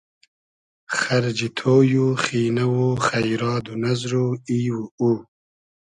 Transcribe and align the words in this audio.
خئرجی 0.99 1.49
تۉی 1.57 1.93
و 2.05 2.07
خینۂ 2.23 2.65
و 2.75 2.79
خݷراد 3.05 3.65
و 3.71 3.73
نئزر 3.83 4.13
و 4.23 4.27
ای 4.49 4.61
و 4.77 4.81
او 4.99 5.09